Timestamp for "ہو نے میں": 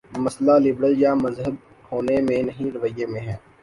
1.87-2.41